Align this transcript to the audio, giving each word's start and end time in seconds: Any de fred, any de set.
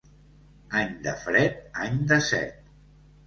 Any 0.79 0.95
de 1.07 1.13
fred, 1.25 1.59
any 1.83 1.99
de 2.13 2.17
set. 2.31 2.75